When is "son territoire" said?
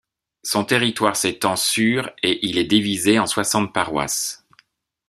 0.41-1.15